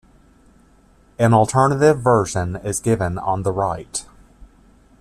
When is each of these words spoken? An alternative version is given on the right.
An 1.19 1.31
alternative 1.31 2.01
version 2.01 2.55
is 2.55 2.79
given 2.79 3.19
on 3.19 3.43
the 3.43 3.51
right. 3.51 4.03